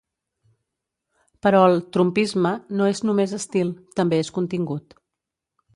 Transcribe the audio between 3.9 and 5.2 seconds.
també és contingut.